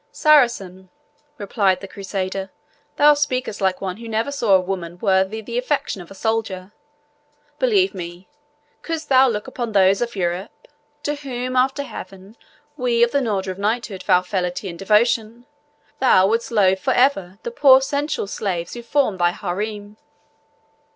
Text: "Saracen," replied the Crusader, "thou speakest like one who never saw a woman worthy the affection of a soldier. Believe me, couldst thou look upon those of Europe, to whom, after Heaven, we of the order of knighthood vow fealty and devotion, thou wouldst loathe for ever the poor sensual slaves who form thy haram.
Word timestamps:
"Saracen," 0.11 0.89
replied 1.37 1.79
the 1.79 1.87
Crusader, 1.87 2.49
"thou 2.95 3.13
speakest 3.13 3.61
like 3.61 3.81
one 3.81 3.97
who 3.97 4.09
never 4.09 4.31
saw 4.31 4.55
a 4.55 4.59
woman 4.59 4.97
worthy 4.97 5.41
the 5.41 5.59
affection 5.59 6.01
of 6.01 6.09
a 6.09 6.15
soldier. 6.15 6.71
Believe 7.59 7.93
me, 7.93 8.27
couldst 8.81 9.09
thou 9.09 9.27
look 9.27 9.45
upon 9.45 9.73
those 9.73 10.01
of 10.01 10.15
Europe, 10.15 10.67
to 11.03 11.13
whom, 11.17 11.55
after 11.55 11.83
Heaven, 11.83 12.35
we 12.75 13.03
of 13.03 13.11
the 13.11 13.29
order 13.29 13.51
of 13.51 13.59
knighthood 13.59 14.01
vow 14.01 14.23
fealty 14.23 14.69
and 14.69 14.79
devotion, 14.79 15.45
thou 15.99 16.25
wouldst 16.25 16.49
loathe 16.49 16.79
for 16.79 16.93
ever 16.95 17.37
the 17.43 17.51
poor 17.51 17.79
sensual 17.79 18.25
slaves 18.25 18.73
who 18.73 18.81
form 18.81 19.17
thy 19.17 19.29
haram. 19.29 19.97